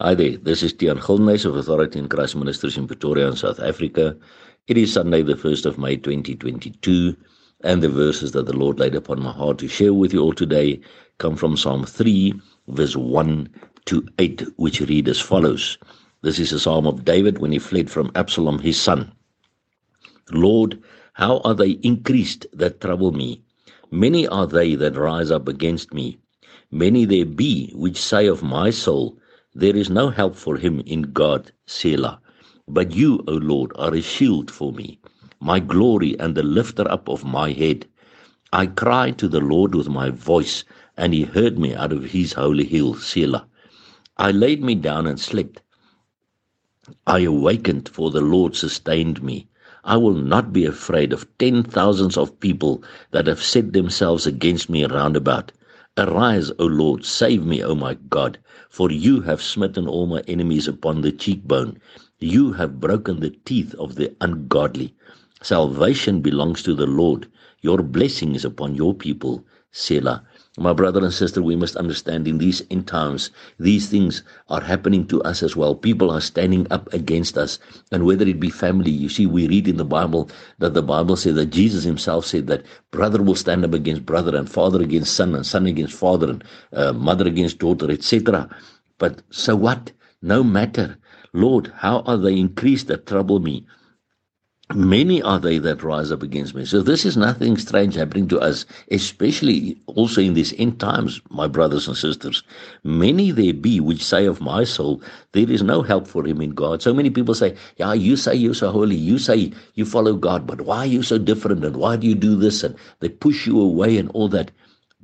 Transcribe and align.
Hi 0.00 0.12
there, 0.12 0.36
this 0.38 0.64
is 0.64 0.72
Tian 0.72 0.98
Gilnes 0.98 1.44
of 1.44 1.54
Authority 1.54 2.00
in 2.00 2.08
Christ 2.08 2.34
Ministers 2.34 2.76
in 2.76 2.88
Pretoria 2.88 3.28
in 3.28 3.36
South 3.36 3.60
Africa. 3.60 4.16
It 4.66 4.76
is 4.76 4.92
Sunday, 4.92 5.22
the 5.22 5.34
1st 5.34 5.66
of 5.66 5.78
May 5.78 5.96
2022, 5.96 7.16
and 7.60 7.80
the 7.80 7.88
verses 7.88 8.32
that 8.32 8.46
the 8.46 8.56
Lord 8.56 8.80
laid 8.80 8.96
upon 8.96 9.22
my 9.22 9.30
heart 9.30 9.58
to 9.58 9.68
share 9.68 9.94
with 9.94 10.12
you 10.12 10.20
all 10.20 10.32
today 10.32 10.80
come 11.18 11.36
from 11.36 11.56
Psalm 11.56 11.86
3, 11.86 12.34
verse 12.66 12.96
1 12.96 13.48
to 13.84 14.04
8, 14.18 14.42
which 14.56 14.80
read 14.80 15.08
as 15.08 15.20
follows. 15.20 15.78
This 16.22 16.40
is 16.40 16.50
a 16.50 16.58
psalm 16.58 16.88
of 16.88 17.04
David 17.04 17.38
when 17.38 17.52
he 17.52 17.60
fled 17.60 17.88
from 17.88 18.10
Absalom 18.16 18.58
his 18.58 18.80
son. 18.80 19.12
Lord, 20.32 20.82
how 21.12 21.38
are 21.44 21.54
they 21.54 21.78
increased 21.84 22.46
that 22.52 22.80
trouble 22.80 23.12
me? 23.12 23.44
Many 23.92 24.26
are 24.26 24.48
they 24.48 24.74
that 24.74 24.96
rise 24.96 25.30
up 25.30 25.46
against 25.46 25.94
me. 25.94 26.18
Many 26.72 27.04
there 27.04 27.24
be 27.24 27.70
which 27.76 28.02
say 28.02 28.26
of 28.26 28.42
my 28.42 28.70
soul, 28.70 29.20
There 29.56 29.76
is 29.76 29.90
no 29.90 30.10
help 30.10 30.36
for 30.36 30.56
him 30.56 30.80
in 30.86 31.02
God, 31.12 31.52
Selah. 31.66 32.20
But 32.68 32.92
you, 32.92 33.22
O 33.28 33.34
Lord, 33.34 33.72
are 33.76 33.94
a 33.94 34.02
shield 34.02 34.50
for 34.50 34.72
me, 34.72 34.98
my 35.40 35.60
glory 35.60 36.18
and 36.18 36.34
the 36.34 36.42
lifter 36.42 36.90
up 36.90 37.08
of 37.08 37.24
my 37.24 37.52
head. 37.52 37.86
I 38.52 38.66
cried 38.66 39.18
to 39.18 39.28
the 39.28 39.40
Lord 39.40 39.74
with 39.76 39.88
my 39.88 40.10
voice, 40.10 40.64
and 40.96 41.14
he 41.14 41.22
heard 41.22 41.58
me 41.58 41.74
out 41.74 41.92
of 41.92 42.04
his 42.06 42.32
holy 42.34 42.64
hill, 42.64 42.94
Selah. 42.94 43.46
I 44.16 44.32
laid 44.32 44.62
me 44.64 44.74
down 44.74 45.06
and 45.06 45.20
slept. 45.20 45.62
I 47.06 47.20
awakened, 47.20 47.88
for 47.88 48.10
the 48.10 48.20
Lord 48.22 48.56
sustained 48.56 49.22
me. 49.22 49.48
I 49.84 49.98
will 49.98 50.14
not 50.14 50.52
be 50.52 50.64
afraid 50.66 51.12
of 51.12 51.26
ten 51.38 51.62
thousands 51.62 52.16
of 52.16 52.40
people 52.40 52.82
that 53.12 53.26
have 53.28 53.42
set 53.42 53.72
themselves 53.72 54.26
against 54.26 54.70
me 54.70 54.84
round 54.86 55.16
about. 55.16 55.52
Arise, 55.96 56.50
O 56.58 56.66
Lord, 56.66 57.04
save 57.04 57.46
me, 57.46 57.62
O 57.62 57.76
my 57.76 57.94
God, 58.10 58.38
for 58.68 58.90
you 58.90 59.20
have 59.22 59.40
smitten 59.40 59.86
all 59.86 60.06
my 60.06 60.22
enemies 60.26 60.66
upon 60.66 61.02
the 61.02 61.12
cheekbone. 61.12 61.78
You 62.18 62.52
have 62.54 62.80
broken 62.80 63.20
the 63.20 63.30
teeth 63.44 63.76
of 63.76 63.94
the 63.94 64.12
ungodly. 64.20 64.96
Salvation 65.42 66.20
belongs 66.20 66.64
to 66.64 66.74
the 66.74 66.88
Lord. 66.88 67.28
Your 67.62 67.78
blessing 67.84 68.34
is 68.34 68.44
upon 68.44 68.74
your 68.74 68.92
people, 68.94 69.44
Selah. 69.70 70.24
My 70.56 70.72
brother 70.72 71.02
and 71.02 71.12
sister, 71.12 71.42
we 71.42 71.56
must 71.56 71.74
understand 71.74 72.28
in 72.28 72.38
these 72.38 72.62
end 72.70 72.86
times, 72.86 73.30
these 73.58 73.88
things 73.88 74.22
are 74.48 74.60
happening 74.60 75.04
to 75.08 75.20
us 75.22 75.42
as 75.42 75.56
well. 75.56 75.74
People 75.74 76.12
are 76.12 76.20
standing 76.20 76.68
up 76.70 76.92
against 76.94 77.36
us, 77.36 77.58
and 77.90 78.06
whether 78.06 78.24
it 78.24 78.38
be 78.38 78.50
family, 78.50 78.92
you 78.92 79.08
see, 79.08 79.26
we 79.26 79.48
read 79.48 79.66
in 79.66 79.78
the 79.78 79.84
Bible 79.84 80.30
that 80.60 80.72
the 80.72 80.82
Bible 80.82 81.16
says 81.16 81.34
that 81.34 81.46
Jesus 81.50 81.82
himself 81.82 82.24
said 82.24 82.46
that 82.46 82.62
brother 82.92 83.20
will 83.20 83.34
stand 83.34 83.64
up 83.64 83.74
against 83.74 84.06
brother, 84.06 84.36
and 84.36 84.48
father 84.48 84.80
against 84.80 85.14
son, 85.14 85.34
and 85.34 85.44
son 85.44 85.66
against 85.66 85.94
father, 85.94 86.30
and 86.30 86.44
uh, 86.72 86.92
mother 86.92 87.26
against 87.26 87.58
daughter, 87.58 87.90
etc. 87.90 88.48
But 88.98 89.22
so 89.30 89.56
what? 89.56 89.90
No 90.22 90.44
matter. 90.44 90.98
Lord, 91.32 91.72
how 91.74 92.02
are 92.02 92.16
they 92.16 92.38
increased 92.38 92.86
that 92.86 93.06
trouble 93.06 93.40
me? 93.40 93.66
Many 94.74 95.22
are 95.22 95.38
they 95.38 95.58
that 95.58 95.84
rise 95.84 96.10
up 96.10 96.24
against 96.24 96.56
me. 96.56 96.64
So 96.64 96.82
this 96.82 97.04
is 97.04 97.16
nothing 97.16 97.56
strange 97.58 97.94
happening 97.94 98.26
to 98.26 98.40
us, 98.40 98.66
especially 98.90 99.78
also 99.86 100.20
in 100.20 100.34
these 100.34 100.52
end 100.58 100.80
times, 100.80 101.20
my 101.30 101.46
brothers 101.46 101.86
and 101.86 101.96
sisters. 101.96 102.42
Many 102.82 103.30
there 103.30 103.54
be 103.54 103.78
which 103.78 104.04
say 104.04 104.26
of 104.26 104.40
my 104.40 104.64
soul, 104.64 105.00
there 105.30 105.48
is 105.48 105.62
no 105.62 105.82
help 105.82 106.08
for 106.08 106.26
him 106.26 106.40
in 106.40 106.50
God. 106.50 106.82
So 106.82 106.92
many 106.92 107.08
people 107.08 107.34
say, 107.34 107.54
yeah, 107.76 107.92
you 107.92 108.16
say 108.16 108.34
you're 108.34 108.52
so 108.52 108.72
holy, 108.72 108.96
you 108.96 109.18
say 109.18 109.52
you 109.74 109.84
follow 109.84 110.14
God, 110.16 110.44
but 110.44 110.62
why 110.62 110.78
are 110.78 110.86
you 110.86 111.04
so 111.04 111.18
different 111.18 111.64
and 111.64 111.76
why 111.76 111.94
do 111.94 112.08
you 112.08 112.16
do 112.16 112.34
this? 112.34 112.64
And 112.64 112.74
they 112.98 113.10
push 113.10 113.46
you 113.46 113.60
away 113.60 113.96
and 113.96 114.10
all 114.10 114.28
that. 114.30 114.50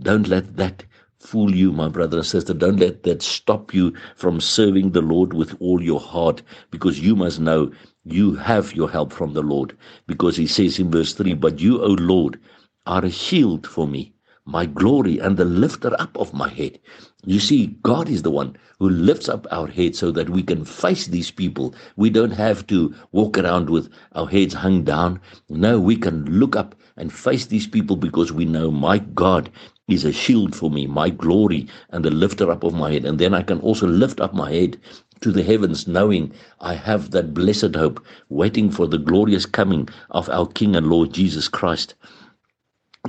Don't 0.00 0.28
let 0.28 0.56
that 0.56 0.82
fool 1.18 1.54
you, 1.54 1.72
my 1.72 1.88
brother 1.88 2.18
and 2.18 2.26
sister. 2.26 2.54
Don't 2.54 2.78
let 2.78 3.02
that 3.02 3.20
stop 3.20 3.74
you 3.74 3.92
from 4.16 4.40
serving 4.40 4.92
the 4.92 5.02
Lord 5.02 5.34
with 5.34 5.54
all 5.60 5.82
your 5.82 6.00
heart 6.00 6.40
because 6.70 7.00
you 7.00 7.14
must 7.14 7.38
know 7.38 7.70
you 8.12 8.34
have 8.36 8.74
your 8.74 8.90
help 8.90 9.12
from 9.12 9.34
the 9.34 9.42
Lord 9.42 9.76
because 10.06 10.36
he 10.36 10.46
says 10.46 10.78
in 10.78 10.90
verse 10.90 11.14
3 11.14 11.34
But 11.34 11.60
you, 11.60 11.82
O 11.82 11.88
Lord, 11.88 12.40
are 12.86 13.04
a 13.04 13.10
shield 13.10 13.66
for 13.66 13.86
me, 13.88 14.12
my 14.44 14.66
glory, 14.66 15.18
and 15.18 15.36
the 15.36 15.44
lifter 15.44 15.94
up 16.00 16.16
of 16.18 16.34
my 16.34 16.48
head. 16.48 16.78
You 17.24 17.40
see, 17.40 17.66
God 17.82 18.08
is 18.08 18.22
the 18.22 18.30
one 18.30 18.56
who 18.78 18.88
lifts 18.88 19.28
up 19.28 19.46
our 19.50 19.66
head 19.66 19.96
so 19.96 20.10
that 20.12 20.30
we 20.30 20.42
can 20.42 20.64
face 20.64 21.06
these 21.08 21.30
people. 21.30 21.74
We 21.96 22.10
don't 22.10 22.30
have 22.32 22.66
to 22.68 22.94
walk 23.12 23.38
around 23.38 23.70
with 23.70 23.90
our 24.14 24.26
heads 24.28 24.54
hung 24.54 24.84
down. 24.84 25.20
No, 25.48 25.80
we 25.80 25.96
can 25.96 26.24
look 26.26 26.56
up 26.56 26.74
and 26.96 27.12
face 27.12 27.46
these 27.46 27.66
people 27.66 27.96
because 27.96 28.32
we 28.32 28.44
know 28.44 28.70
my 28.70 28.98
God 28.98 29.50
is 29.88 30.04
a 30.04 30.12
shield 30.12 30.54
for 30.54 30.70
me, 30.70 30.86
my 30.86 31.10
glory, 31.10 31.66
and 31.90 32.04
the 32.04 32.10
lifter 32.10 32.50
up 32.50 32.64
of 32.64 32.74
my 32.74 32.92
head. 32.92 33.04
And 33.04 33.18
then 33.18 33.34
I 33.34 33.42
can 33.42 33.60
also 33.60 33.86
lift 33.86 34.20
up 34.20 34.34
my 34.34 34.52
head 34.52 34.78
to 35.20 35.32
the 35.32 35.42
heavens, 35.42 35.86
knowing 35.88 36.32
I 36.60 36.74
have 36.74 37.10
that 37.10 37.34
blessed 37.34 37.74
hope 37.74 38.04
waiting 38.28 38.70
for 38.70 38.86
the 38.86 38.98
glorious 38.98 39.46
coming 39.46 39.88
of 40.10 40.28
our 40.28 40.46
King 40.46 40.76
and 40.76 40.88
Lord 40.88 41.12
Jesus 41.12 41.48
Christ. 41.48 41.94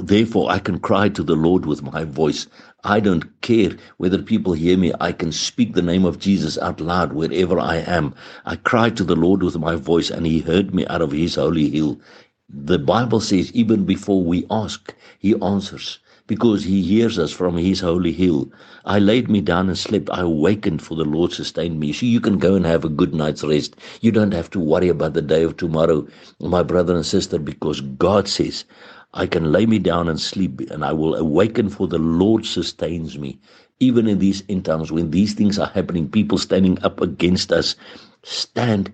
Therefore, 0.02 0.50
I 0.50 0.60
can 0.60 0.80
cry 0.80 1.10
to 1.10 1.24
the 1.24 1.36
Lord 1.36 1.66
with 1.66 1.84
my 1.84 2.06
voice. 2.06 2.48
I 2.84 3.00
don't 3.00 3.42
care 3.42 3.72
whether 3.98 4.22
people 4.22 4.54
hear 4.54 4.78
me. 4.78 4.94
I 5.02 5.12
can 5.12 5.32
speak 5.32 5.74
the 5.74 5.82
name 5.82 6.06
of 6.06 6.20
Jesus 6.20 6.58
out 6.60 6.80
loud 6.80 7.14
wherever 7.14 7.60
I 7.60 7.78
am. 7.78 8.14
I 8.46 8.56
cried 8.56 8.96
to 8.98 9.04
the 9.04 9.16
Lord 9.16 9.44
with 9.44 9.58
my 9.58 9.76
voice, 9.76 10.10
and 10.10 10.26
he 10.26 10.40
heard 10.40 10.74
me 10.74 10.86
out 10.88 11.02
of 11.02 11.12
his 11.12 11.36
holy 11.36 11.70
hill. 11.70 12.00
The 12.48 12.80
Bible 12.80 13.20
says, 13.20 13.52
even 13.52 13.86
before 13.86 14.24
we 14.24 14.46
ask, 14.50 14.94
he 15.20 15.36
answers 15.42 16.00
because 16.30 16.64
he 16.64 16.84
hears 16.84 17.18
us 17.18 17.32
from 17.32 17.58
his 17.58 17.80
holy 17.80 18.12
hill. 18.12 18.52
I 18.86 19.00
laid 19.00 19.30
me 19.30 19.42
down 19.42 19.68
and 19.68 19.78
slept. 19.78 20.12
I 20.12 20.22
awakened, 20.22 20.80
for 20.84 20.96
the 20.96 21.04
Lord 21.04 21.34
sustained 21.34 21.80
me. 21.80 21.92
So 21.92 22.06
you 22.06 22.22
can 22.22 22.38
go 22.38 22.54
and 22.54 22.68
have 22.68 22.86
a 22.86 22.90
good 22.90 23.16
night's 23.16 23.44
rest. 23.44 23.76
You 24.02 24.12
don't 24.12 24.32
have 24.32 24.52
to 24.52 24.60
worry 24.60 24.90
about 24.90 25.16
the 25.16 25.24
day 25.24 25.42
of 25.42 25.58
tomorrow, 25.58 26.08
my 26.40 26.62
brother 26.62 26.96
and 26.96 27.06
sister, 27.06 27.40
because 27.40 27.82
God 27.82 28.28
says, 28.28 28.64
I 29.16 29.26
can 29.26 29.52
lay 29.52 29.66
me 29.66 29.80
down 29.80 30.08
and 30.08 30.22
sleep, 30.22 30.62
and 30.70 30.86
I 30.86 30.94
will 30.94 31.16
awaken, 31.16 31.68
for 31.68 31.88
the 31.88 31.98
Lord 31.98 32.46
sustains 32.46 33.18
me. 33.18 33.40
Even 33.80 34.08
in 34.08 34.20
these 34.20 34.44
end 34.50 34.66
times, 34.66 34.92
when 34.92 35.10
these 35.10 35.34
things 35.34 35.58
are 35.58 35.72
happening, 35.74 36.08
people 36.08 36.38
standing 36.38 36.78
up 36.84 37.02
against 37.02 37.52
us, 37.52 37.76
stand 38.22 38.94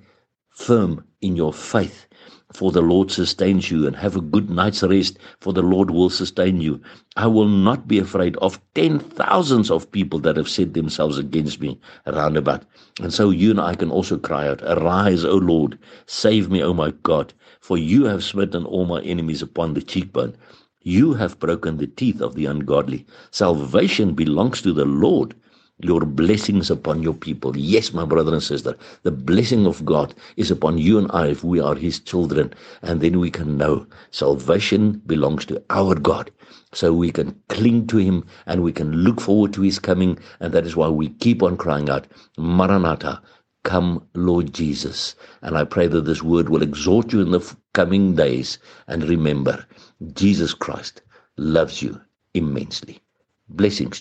firm 0.51 1.03
in 1.19 1.35
your 1.35 1.51
faith 1.51 2.05
for 2.53 2.71
the 2.71 2.81
Lord 2.81 3.11
sustains 3.11 3.71
you, 3.71 3.87
and 3.87 3.95
have 3.95 4.15
a 4.15 4.21
good 4.21 4.49
night's 4.49 4.83
rest, 4.83 5.17
for 5.39 5.51
the 5.51 5.61
Lord 5.61 5.89
will 5.89 6.09
sustain 6.09 6.61
you. 6.61 6.79
I 7.15 7.27
will 7.27 7.47
not 7.47 7.87
be 7.87 7.99
afraid 7.99 8.37
of 8.37 8.59
ten 8.73 8.99
thousands 8.99 9.71
of 9.71 9.91
people 9.91 10.19
that 10.19 10.37
have 10.37 10.47
set 10.47 10.73
themselves 10.73 11.17
against 11.17 11.59
me 11.59 11.79
round 12.05 12.37
about. 12.37 12.63
And 13.01 13.13
so 13.13 13.29
you 13.29 13.51
and 13.51 13.59
I 13.59 13.75
can 13.75 13.89
also 13.91 14.17
cry 14.17 14.47
out, 14.47 14.61
Arise, 14.63 15.25
O 15.25 15.35
Lord, 15.35 15.77
save 16.05 16.49
me, 16.49 16.63
O 16.63 16.73
my 16.73 16.91
God, 17.03 17.33
for 17.61 17.77
you 17.77 18.05
have 18.05 18.23
smitten 18.23 18.63
all 18.65 18.85
my 18.85 19.01
enemies 19.01 19.41
upon 19.41 19.73
the 19.73 19.81
cheekbone. 19.81 20.35
You 20.81 21.13
have 21.15 21.39
broken 21.39 21.77
the 21.77 21.87
teeth 21.87 22.21
of 22.21 22.35
the 22.35 22.45
ungodly. 22.45 23.05
Salvation 23.31 24.13
belongs 24.13 24.61
to 24.61 24.71
the 24.71 24.85
Lord 24.85 25.33
your 25.79 26.01
blessings 26.01 26.71
upon 26.71 27.03
your 27.03 27.13
people. 27.13 27.55
Yes, 27.57 27.93
my 27.93 28.05
brother 28.05 28.33
and 28.33 28.43
sister, 28.43 28.77
the 29.03 29.11
blessing 29.11 29.67
of 29.67 29.83
God 29.85 30.13
is 30.37 30.51
upon 30.51 30.77
you 30.77 30.97
and 30.97 31.11
I 31.11 31.27
if 31.27 31.43
we 31.43 31.59
are 31.59 31.75
His 31.75 31.99
children. 31.99 32.53
And 32.81 33.01
then 33.01 33.19
we 33.19 33.29
can 33.29 33.57
know 33.57 33.85
salvation 34.11 35.01
belongs 35.05 35.45
to 35.47 35.61
our 35.69 35.95
God. 35.95 36.31
So 36.73 36.93
we 36.93 37.11
can 37.11 37.39
cling 37.49 37.87
to 37.87 37.97
Him 37.97 38.25
and 38.45 38.63
we 38.63 38.71
can 38.71 38.91
look 38.91 39.21
forward 39.21 39.53
to 39.53 39.61
His 39.61 39.79
coming. 39.79 40.17
And 40.39 40.53
that 40.53 40.65
is 40.65 40.75
why 40.75 40.87
we 40.89 41.09
keep 41.09 41.43
on 41.43 41.57
crying 41.57 41.89
out, 41.89 42.07
Maranatha, 42.37 43.21
come, 43.63 44.05
Lord 44.13 44.53
Jesus. 44.53 45.15
And 45.41 45.57
I 45.57 45.65
pray 45.65 45.87
that 45.87 46.01
this 46.05 46.23
word 46.23 46.49
will 46.49 46.63
exhort 46.63 47.11
you 47.11 47.21
in 47.21 47.31
the 47.31 47.55
coming 47.73 48.15
days. 48.15 48.59
And 48.87 49.03
remember, 49.03 49.65
Jesus 50.13 50.53
Christ 50.53 51.01
loves 51.37 51.81
you 51.81 51.99
immensely. 52.33 52.99
Blessings. 53.49 53.93